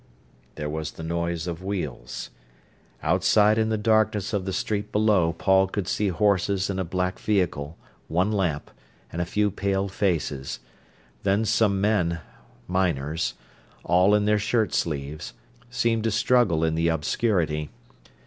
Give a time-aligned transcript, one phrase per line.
[0.55, 2.31] There was the noise of wheels.
[3.03, 7.19] Outside in the darkness of the street below Paul could see horses and a black
[7.19, 7.77] vehicle,
[8.07, 8.71] one lamp,
[9.11, 10.59] and a few pale faces;
[11.21, 12.19] then some men,
[12.67, 13.35] miners,
[13.83, 15.33] all in their shirt sleeves,
[15.69, 17.69] seemed to struggle in the obscurity.